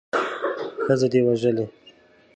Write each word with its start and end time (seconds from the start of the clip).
ښځه 0.83 1.07
دې 1.11 1.21
وژلې. 1.25 1.65